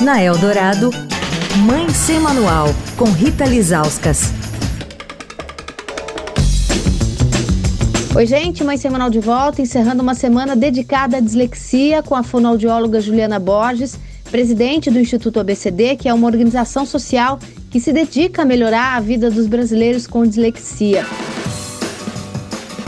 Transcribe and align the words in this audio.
Na 0.00 0.20
Eldorado, 0.20 0.90
Mãe 1.64 1.88
Sem 1.90 2.18
Manual, 2.18 2.66
com 2.96 3.04
Rita 3.04 3.44
Lizauskas. 3.44 4.32
Oi, 8.14 8.26
gente, 8.26 8.64
Mãe 8.64 8.76
Semanal 8.76 9.08
de 9.08 9.20
volta, 9.20 9.62
encerrando 9.62 10.02
uma 10.02 10.14
semana 10.14 10.56
dedicada 10.56 11.18
à 11.18 11.20
dislexia 11.20 12.02
com 12.02 12.16
a 12.16 12.24
fonoaudióloga 12.24 13.00
Juliana 13.00 13.38
Borges, 13.38 13.96
presidente 14.30 14.90
do 14.90 14.98
Instituto 14.98 15.38
ABCD, 15.38 15.96
que 15.96 16.08
é 16.08 16.14
uma 16.14 16.26
organização 16.26 16.84
social 16.84 17.38
que 17.70 17.78
se 17.78 17.92
dedica 17.92 18.42
a 18.42 18.44
melhorar 18.44 18.96
a 18.96 19.00
vida 19.00 19.30
dos 19.30 19.46
brasileiros 19.46 20.08
com 20.08 20.26
dislexia. 20.26 21.06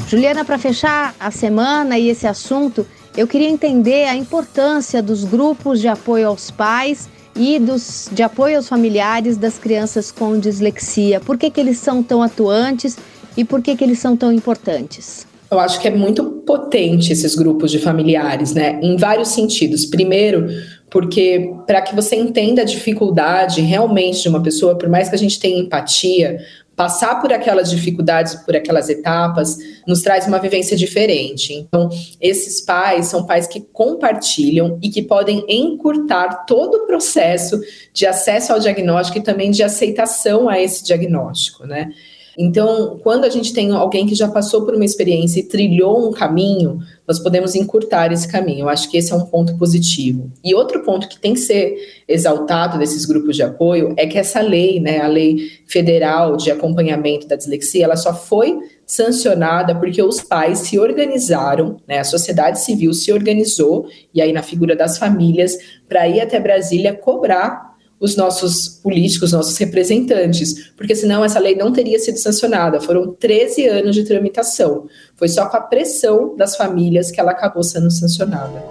Juliana, 0.09 0.45
para 0.45 0.59
fechar 0.59 1.15
a 1.21 1.31
semana 1.31 1.99
e 1.99 2.09
esse 2.09 2.27
assunto, 2.27 2.87
eu 3.17 3.27
queria 3.27 3.49
entender 3.49 4.05
a 4.05 4.15
importância 4.15 5.03
dos 5.03 5.25
grupos 5.25 5.81
de 5.81 5.89
apoio 5.89 6.29
aos 6.29 6.51
pais 6.51 7.09
e 7.35 7.59
dos, 7.59 8.09
de 8.13 8.23
apoio 8.23 8.57
aos 8.57 8.69
familiares 8.69 9.37
das 9.37 9.59
crianças 9.59 10.13
com 10.13 10.39
dislexia. 10.39 11.19
Por 11.21 11.39
que, 11.39 11.51
que 11.51 11.61
eles 11.61 11.79
são 11.79 12.03
tão 12.03 12.23
atuantes 12.23 12.97
e 13.37 13.45
por 13.45 13.63
que, 13.63 13.75
que 13.75 13.85
eles 13.85 13.99
são 13.99 14.17
tão 14.17 14.33
importantes? 14.33 15.27
Eu 15.51 15.61
acho 15.61 15.81
que 15.81 15.87
é 15.87 15.91
muito 15.91 16.25
potente 16.45 17.13
esses 17.13 17.35
grupos 17.35 17.71
de 17.71 17.79
familiares, 17.79 18.53
né? 18.53 18.81
Em 18.83 18.97
vários 18.97 19.29
sentidos. 19.29 19.87
Primeiro, 19.87 20.49
porque 20.91 21.53
para 21.67 21.81
que 21.83 21.95
você 21.95 22.17
entenda 22.17 22.63
a 22.63 22.65
dificuldade 22.65 23.61
realmente 23.61 24.23
de 24.23 24.29
uma 24.29 24.43
pessoa, 24.43 24.77
por 24.77 24.89
mais 24.89 25.09
que 25.09 25.15
a 25.15 25.19
gente 25.19 25.39
tenha 25.39 25.61
empatia, 25.61 26.39
passar 26.77 27.21
por 27.23 27.33
aquelas 27.33 27.71
dificuldades, 27.71 28.35
por 28.35 28.55
aquelas 28.55 28.91
etapas, 28.91 29.57
nos 29.87 30.03
traz 30.03 30.27
uma 30.27 30.39
vivência 30.39 30.77
diferente. 30.77 31.55
Então, 31.55 31.89
esses 32.21 32.61
pais 32.61 33.07
são 33.07 33.25
pais 33.25 33.47
que 33.47 33.61
compartilham 33.61 34.79
e 34.83 34.91
que 34.91 35.03
podem 35.03 35.45
encurtar 35.49 36.45
todo 36.45 36.75
o 36.75 36.87
processo 36.87 37.59
de 37.95 38.07
acesso 38.07 38.53
ao 38.53 38.61
diagnóstico 38.61 39.19
e 39.19 39.23
também 39.23 39.51
de 39.51 39.63
aceitação 39.63 40.49
a 40.49 40.61
esse 40.61 40.85
diagnóstico, 40.85 41.67
né? 41.67 41.91
Então, 42.39 42.99
quando 43.03 43.25
a 43.25 43.31
gente 43.31 43.53
tem 43.55 43.71
alguém 43.73 44.07
que 44.07 44.15
já 44.15 44.29
passou 44.29 44.65
por 44.65 44.75
uma 44.75 44.85
experiência 44.85 45.41
e 45.41 45.45
trilhou 45.45 46.07
um 46.07 46.13
caminho, 46.13 46.81
nós 47.09 47.19
podemos 47.19 47.55
encurtar 47.55 48.13
esse 48.13 48.29
caminho. 48.29 48.61
Eu 48.61 48.69
acho 48.69 48.91
que 48.91 48.99
esse 48.99 49.13
é 49.13 49.17
um 49.17 49.25
ponto 49.25 49.57
positivo. 49.57 50.31
E 50.45 50.55
outro 50.55 50.83
ponto 50.83 51.09
que 51.09 51.19
tem 51.19 51.33
que 51.33 51.41
ser 51.41 51.75
exaltado 52.07 52.79
desses 52.79 53.07
grupos 53.07 53.37
de 53.37 53.43
apoio 53.43 53.95
é 53.97 54.07
que 54.07 54.19
essa 54.19 54.41
lei, 54.41 54.81
né, 54.81 55.01
a 55.01 55.07
lei 55.07 55.51
federal 55.67 56.37
de 56.37 56.51
acompanhamento 56.51 57.27
da 57.27 57.37
dislexia, 57.37 57.85
ela 57.85 57.97
só 57.97 58.13
foi 58.13 58.59
sancionada 58.85 59.75
porque 59.75 60.03
os 60.03 60.21
pais 60.21 60.59
se 60.59 60.79
organizaram, 60.79 61.81
né, 61.89 62.01
a 62.01 62.05
sociedade 62.05 62.61
civil 62.61 62.93
se 62.93 63.13
organizou, 63.13 63.87
e 64.13 64.21
aí 64.21 64.33
na 64.33 64.43
figura 64.43 64.77
das 64.77 64.99
famílias, 64.99 65.57
para 65.89 66.07
ir 66.07 66.21
até 66.21 66.39
Brasília 66.39 66.93
cobrar 66.93 67.76
os 67.99 68.17
nossos 68.17 68.69
políticos, 68.69 69.33
nossos 69.33 69.57
representantes, 69.57 70.71
porque 70.77 70.95
senão 70.95 71.25
essa 71.25 71.39
lei 71.39 71.55
não 71.55 71.73
teria 71.73 71.99
sido 71.99 72.19
sancionada. 72.19 72.81
Foram 72.81 73.13
13 73.13 73.67
anos 73.67 73.95
de 73.95 74.05
tramitação. 74.05 74.87
Foi 75.17 75.29
só 75.29 75.47
com 75.47 75.57
a 75.57 75.61
pressão 75.61 76.37
das 76.37 76.57
famílias 76.57 77.11
que 77.11 77.21
ela 77.21 77.33
acabou 77.33 77.63
sendo 77.63 77.91
sancionada. 77.91 78.65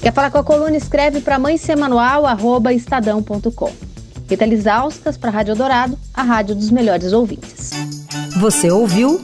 Quer 0.00 0.12
falar 0.12 0.30
com 0.30 0.38
a 0.38 0.44
coluna? 0.44 0.76
Escreve 0.76 1.20
para 1.20 1.38
mãe 1.38 1.56
estadão.com. 2.74 3.72
Rita 4.28 4.46
Lisauskas 4.46 5.16
para 5.16 5.28
a 5.28 5.32
Rádio 5.32 5.54
Dourado, 5.54 5.98
a 6.14 6.22
rádio 6.22 6.54
dos 6.54 6.70
melhores 6.70 7.12
ouvintes. 7.12 7.70
Você 8.40 8.70
ouviu 8.70 9.22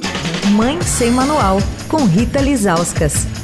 Mãe 0.52 0.80
Sem 0.82 1.10
Manual, 1.10 1.58
com 1.88 2.04
Rita 2.04 2.40
Lisauskas. 2.40 3.37